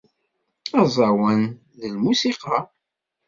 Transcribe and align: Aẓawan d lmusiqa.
Aẓawan 0.81 1.41
d 1.79 1.81
lmusiqa. 1.93 2.57